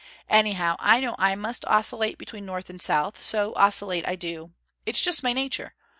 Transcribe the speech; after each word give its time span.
Anyhow, 0.31 0.77
I 0.79 0.99
know 0.99 1.13
I 1.19 1.35
must 1.35 1.63
oscillate 1.65 2.17
between 2.17 2.43
north 2.43 2.71
and 2.71 2.81
south, 2.81 3.23
so 3.23 3.53
oscillate 3.53 4.07
I 4.07 4.15
do. 4.15 4.51
It's 4.83 4.99
just 4.99 5.21
my 5.21 5.31
nature. 5.31 5.75